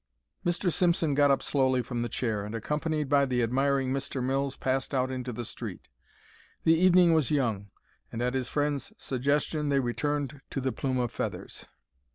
[0.43, 0.73] Mr.
[0.73, 4.19] Simpson got up slowly from the chair and, accompanied by the admiring Mr.
[4.23, 5.89] Mills, passed out into the street.
[6.63, 7.69] The evening was young,
[8.11, 11.67] and, at his friend's suggestion, they returned to the Plume of Feathers.